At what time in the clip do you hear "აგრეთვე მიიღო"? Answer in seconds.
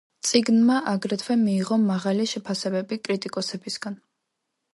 0.93-1.77